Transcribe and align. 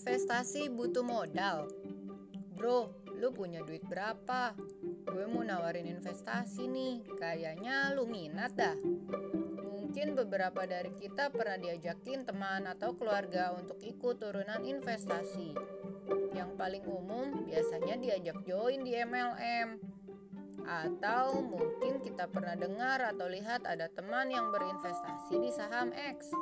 Investasi 0.00 0.72
butuh 0.72 1.04
modal. 1.04 1.68
Bro, 2.56 3.04
lu 3.20 3.36
punya 3.36 3.60
duit 3.60 3.84
berapa? 3.84 4.56
Gue 5.04 5.28
mau 5.28 5.44
nawarin 5.44 5.84
investasi 5.92 6.64
nih, 6.72 7.04
kayaknya 7.20 7.92
lu 7.92 8.08
minat 8.08 8.56
dah. 8.56 8.80
Mungkin 9.68 10.16
beberapa 10.16 10.64
dari 10.64 10.96
kita 10.96 11.28
pernah 11.28 11.60
diajakin 11.60 12.24
teman 12.24 12.64
atau 12.64 12.96
keluarga 12.96 13.52
untuk 13.52 13.76
ikut 13.84 14.16
turunan 14.16 14.64
investasi. 14.64 15.52
Yang 16.32 16.50
paling 16.56 16.84
umum 16.88 17.44
biasanya 17.44 18.00
diajak 18.00 18.40
join 18.48 18.80
di 18.80 18.96
MLM. 18.96 19.84
Atau 20.64 21.44
mungkin 21.44 22.00
kita 22.00 22.24
pernah 22.32 22.56
dengar 22.56 23.04
atau 23.04 23.28
lihat 23.28 23.68
ada 23.68 23.92
teman 23.92 24.32
yang 24.32 24.48
berinvestasi 24.48 25.44
di 25.44 25.52
saham 25.52 25.92
X 25.92 26.32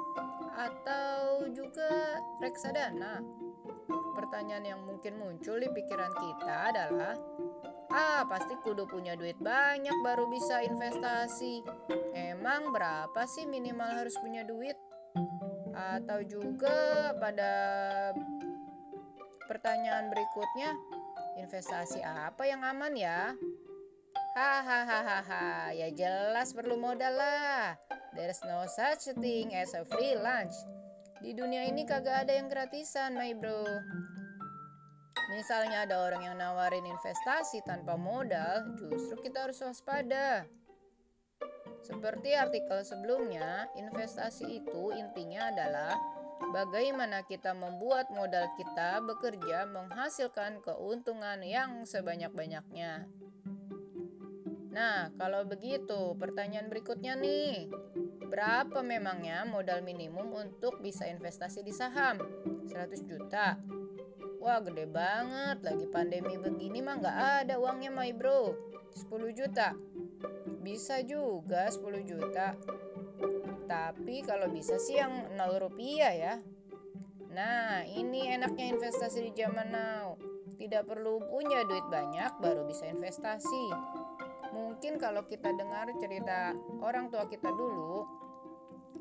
atau 0.55 1.47
juga 1.51 2.23
reksadana. 2.39 3.48
Pertanyaan 4.19 4.67
yang 4.67 4.81
mungkin 4.83 5.15
muncul 5.15 5.63
di 5.63 5.71
pikiran 5.71 6.11
kita 6.11 6.75
adalah, 6.75 7.15
ah 7.95 8.27
pasti 8.27 8.59
kudu 8.67 8.91
punya 8.91 9.15
duit 9.15 9.39
banyak 9.39 9.95
baru 10.03 10.27
bisa 10.27 10.59
investasi. 10.67 11.63
Emang 12.19 12.75
berapa 12.75 13.23
sih 13.31 13.47
minimal 13.47 13.87
harus 14.03 14.19
punya 14.19 14.43
duit? 14.43 14.75
Atau 15.71 16.27
juga 16.27 17.15
pada 17.23 17.55
pertanyaan 19.47 20.11
berikutnya, 20.11 20.75
investasi 21.39 22.03
apa 22.03 22.43
yang 22.43 22.67
aman 22.67 22.99
ya? 22.99 23.39
Hahaha, 24.35 25.71
ya 25.79 25.95
jelas 25.95 26.51
perlu 26.59 26.75
modal 26.75 27.15
lah. 27.15 27.79
There's 28.19 28.43
no 28.43 28.67
such 28.67 29.15
thing 29.23 29.55
as 29.55 29.79
a 29.79 29.87
free 29.87 30.19
lunch. 30.19 30.59
Di 31.19 31.35
dunia 31.35 31.67
ini 31.67 31.83
kagak 31.83 32.27
ada 32.27 32.33
yang 32.39 32.47
gratisan, 32.47 33.19
my 33.19 33.35
bro. 33.35 33.67
Misalnya 35.35 35.85
ada 35.85 36.07
orang 36.07 36.25
yang 36.25 36.39
nawarin 36.39 36.87
investasi 36.87 37.61
tanpa 37.67 37.99
modal, 37.99 38.73
justru 38.79 39.19
kita 39.27 39.51
harus 39.51 39.61
waspada. 39.61 40.47
Seperti 41.83 42.33
artikel 42.39 42.81
sebelumnya, 42.87 43.67
investasi 43.77 44.63
itu 44.63 44.95
intinya 44.95 45.51
adalah 45.53 45.93
bagaimana 46.55 47.27
kita 47.27 47.53
membuat 47.53 48.09
modal 48.15 48.49
kita 48.57 49.03
bekerja 49.05 49.69
menghasilkan 49.69 50.63
keuntungan 50.65 51.43
yang 51.43 51.83
sebanyak-banyaknya. 51.85 53.11
Nah, 54.71 55.11
kalau 55.19 55.43
begitu, 55.43 56.15
pertanyaan 56.15 56.71
berikutnya 56.71 57.19
nih. 57.19 57.67
Berapa 58.29 58.85
memangnya 58.85 59.49
modal 59.49 59.81
minimum 59.81 60.37
untuk 60.37 60.85
bisa 60.85 61.09
investasi 61.09 61.65
di 61.65 61.73
saham? 61.73 62.21
100 62.69 63.09
juta. 63.09 63.57
Wah, 64.39 64.61
gede 64.61 64.85
banget. 64.85 65.65
Lagi 65.65 65.89
pandemi 65.89 66.37
begini 66.37 66.85
mah 66.85 67.01
nggak 67.01 67.19
ada 67.43 67.55
uangnya, 67.57 67.89
my 67.89 68.13
bro. 68.13 68.53
10 68.93 69.33
juta. 69.33 69.73
Bisa 70.61 71.01
juga 71.01 71.73
10 71.73 72.05
juta. 72.05 72.53
Tapi 73.65 74.21
kalau 74.29 74.53
bisa 74.53 74.77
sih 74.77 75.01
yang 75.01 75.33
0 75.33 75.65
rupiah 75.65 76.13
ya. 76.13 76.35
Nah, 77.33 77.85
ini 77.89 78.29
enaknya 78.29 78.77
investasi 78.77 79.25
di 79.25 79.33
zaman 79.33 79.73
now. 79.73 80.21
Tidak 80.59 80.85
perlu 80.85 81.23
punya 81.33 81.65
duit 81.65 81.87
banyak 81.89 82.45
baru 82.45 82.69
bisa 82.69 82.85
investasi. 82.91 83.65
Mungkin 84.53 84.97
kalau 84.97 85.25
kita 85.29 85.53
dengar 85.55 85.91
cerita 86.01 86.57
orang 86.81 87.13
tua 87.13 87.29
kita 87.29 87.49
dulu, 87.53 88.05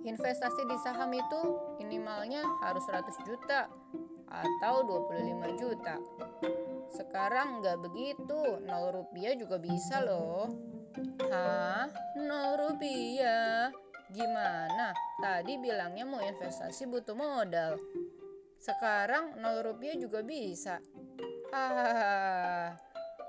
investasi 0.03 0.61
di 0.67 0.77
saham 0.83 1.11
itu 1.15 1.41
minimalnya 1.81 2.43
harus 2.63 2.83
100 2.87 3.27
juta 3.27 3.71
atau 4.27 4.75
25 4.83 5.59
juta. 5.59 5.95
Sekarang 6.91 7.59
nggak 7.63 7.77
begitu, 7.83 8.39
0 8.63 8.95
rupiah 8.95 9.33
juga 9.35 9.59
bisa 9.59 10.03
loh. 10.03 10.51
Hah? 11.31 11.87
0 12.15 12.61
rupiah? 12.67 13.71
Gimana? 14.07 14.95
Tadi 15.19 15.59
bilangnya 15.59 16.07
mau 16.07 16.23
investasi 16.23 16.87
butuh 16.87 17.15
modal. 17.15 17.75
Sekarang 18.55 19.35
0 19.39 19.67
rupiah 19.67 19.95
juga 19.99 20.23
bisa. 20.23 20.79
Hahaha. 21.51 22.86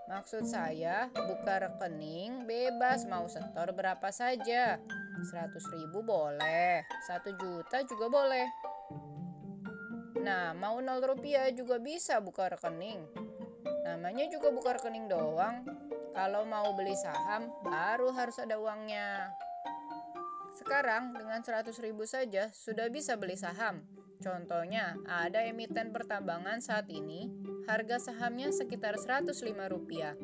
Maksud 0.08 0.48
saya, 0.48 1.12
buka 1.12 1.69
rekening 1.69 2.48
bebas 2.48 3.04
mau 3.04 3.28
setor 3.28 3.76
berapa 3.76 4.08
saja. 4.08 4.80
100 5.20 5.76
ribu 5.76 6.00
boleh, 6.00 6.80
1 7.04 7.36
juta 7.36 7.84
juga 7.84 8.08
boleh. 8.08 8.48
Nah, 10.24 10.56
mau 10.56 10.80
0 10.80 11.04
rupiah 11.04 11.52
juga 11.52 11.76
bisa 11.76 12.24
buka 12.24 12.48
rekening. 12.48 13.04
Namanya 13.84 14.32
juga 14.32 14.48
buka 14.48 14.80
rekening 14.80 15.12
doang. 15.12 15.69
Kalau 16.16 16.48
mau 16.48 16.72
beli 16.72 16.96
saham, 16.96 17.52
baru 17.60 18.08
harus 18.16 18.40
ada 18.40 18.56
uangnya. 18.56 19.28
Sekarang 20.56 21.12
dengan 21.12 21.44
100 21.44 21.69
ribu 21.84 22.08
saja 22.08 22.48
sudah 22.48 22.88
bisa 22.88 23.20
beli 23.20 23.36
saham. 23.36 23.84
Contohnya, 24.19 24.96
ada 25.06 25.44
emiten 25.44 25.92
pertambangan 25.94 26.58
saat 26.64 26.90
ini 26.90 27.30
harga 27.68 28.00
sahamnya 28.00 28.48
sekitar 28.48 28.96
105 28.96 29.28
rupiah. 29.68 30.16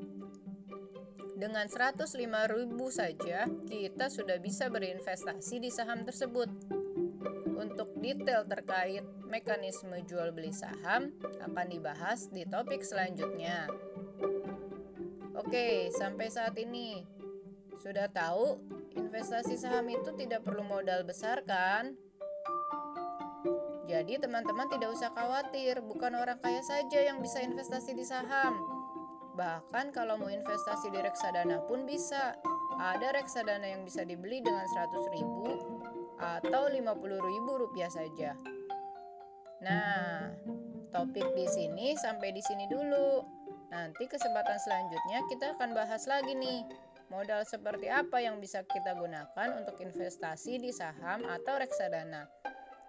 Dengan 1.37 1.69
105 1.69 2.17
ribu 2.57 2.89
saja, 2.89 3.45
kita 3.69 4.09
sudah 4.09 4.41
bisa 4.41 4.73
berinvestasi 4.73 5.61
di 5.61 5.69
saham 5.69 6.09
tersebut. 6.09 6.49
Untuk 7.53 8.01
detail 8.01 8.49
terkait 8.49 9.05
mekanisme 9.29 9.93
jual 10.09 10.33
beli 10.33 10.57
saham 10.57 11.13
akan 11.45 11.67
dibahas 11.69 12.33
di 12.33 12.49
topik 12.49 12.81
selanjutnya. 12.81 13.69
Oke, 15.37 15.93
sampai 15.93 16.33
saat 16.33 16.57
ini 16.57 17.05
sudah 17.77 18.09
tahu 18.09 18.57
investasi 18.97 19.61
saham 19.61 19.85
itu 19.93 20.17
tidak 20.17 20.49
perlu 20.49 20.65
modal 20.65 21.05
besar 21.05 21.45
kan? 21.45 21.99
Jadi 23.85 24.17
teman-teman 24.17 24.65
tidak 24.73 24.97
usah 24.97 25.13
khawatir, 25.13 25.85
bukan 25.85 26.17
orang 26.17 26.41
kaya 26.41 26.65
saja 26.65 27.05
yang 27.05 27.21
bisa 27.21 27.45
investasi 27.45 27.93
di 27.93 28.05
saham. 28.05 28.57
Bahkan 29.37 29.93
kalau 29.93 30.17
mau 30.17 30.31
investasi 30.31 30.89
di 30.89 31.01
reksadana 31.03 31.61
pun 31.69 31.85
bisa. 31.85 32.39
Ada 32.75 33.15
reksadana 33.15 33.71
yang 33.71 33.87
bisa 33.87 34.03
dibeli 34.03 34.43
dengan 34.43 34.67
100 34.67 35.15
ribu 35.15 35.47
atau 36.19 36.67
50 36.67 36.81
ribu 37.23 37.51
rupiah 37.55 37.87
saja. 37.93 38.35
Nah, 39.63 40.33
topik 40.91 41.35
di 41.39 41.47
sini 41.47 41.95
sampai 41.95 42.35
di 42.35 42.43
sini 42.43 42.67
dulu. 42.67 43.23
Nanti 43.71 44.07
kesempatan 44.07 44.59
selanjutnya 44.59 45.19
kita 45.31 45.59
akan 45.59 45.71
bahas 45.75 46.07
lagi 46.07 46.35
nih 46.35 46.63
modal 47.11 47.43
seperti 47.47 47.91
apa 47.91 48.23
yang 48.23 48.39
bisa 48.39 48.63
kita 48.67 48.95
gunakan 48.97 49.49
untuk 49.61 49.79
investasi 49.83 50.63
di 50.63 50.71
saham 50.71 51.27
atau 51.27 51.59
reksadana. 51.59 52.27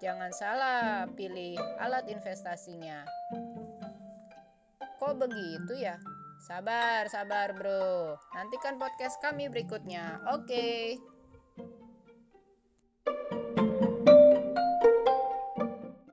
Jangan 0.05 0.29
salah 0.37 1.09
pilih 1.17 1.57
alat 1.81 2.05
investasinya. 2.05 3.09
Kok 5.01 5.17
begitu 5.17 5.81
ya? 5.81 5.97
Sabar, 6.45 7.09
sabar 7.09 7.57
bro. 7.57 8.13
Nantikan 8.37 8.77
podcast 8.77 9.17
kami 9.17 9.49
berikutnya. 9.49 10.21
Oke. 10.29 10.45
Okay. 10.45 11.14